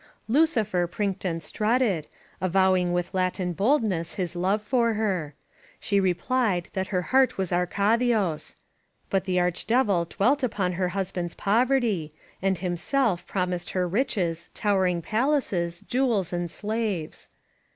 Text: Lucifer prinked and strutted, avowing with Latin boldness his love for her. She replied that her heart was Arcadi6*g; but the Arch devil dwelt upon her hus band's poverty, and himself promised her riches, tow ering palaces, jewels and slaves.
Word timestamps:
Lucifer 0.27 0.87
prinked 0.87 1.23
and 1.25 1.43
strutted, 1.43 2.07
avowing 2.41 2.91
with 2.91 3.13
Latin 3.13 3.53
boldness 3.53 4.15
his 4.15 4.35
love 4.35 4.59
for 4.63 4.93
her. 4.93 5.35
She 5.79 5.99
replied 5.99 6.69
that 6.73 6.87
her 6.87 7.03
heart 7.13 7.37
was 7.37 7.51
Arcadi6*g; 7.51 8.55
but 9.11 9.25
the 9.25 9.39
Arch 9.39 9.67
devil 9.67 10.05
dwelt 10.05 10.41
upon 10.41 10.71
her 10.71 10.89
hus 10.97 11.11
band's 11.11 11.35
poverty, 11.35 12.11
and 12.41 12.57
himself 12.57 13.27
promised 13.27 13.69
her 13.73 13.87
riches, 13.87 14.49
tow 14.55 14.77
ering 14.77 15.03
palaces, 15.03 15.81
jewels 15.81 16.33
and 16.33 16.49
slaves. 16.49 17.29